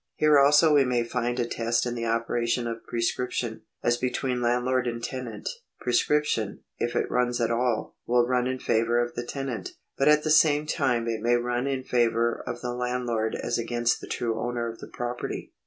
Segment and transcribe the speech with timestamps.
[0.15, 3.61] Here also we may find a test in the operation of prescription.
[3.83, 5.47] As between landlord and tenant,
[5.79, 10.23] prescription, if it runs at all, will run in favour of the tenant; but at
[10.23, 14.39] the same time it may run in favour of the landlord as against the true
[14.39, 15.53] owner of the property.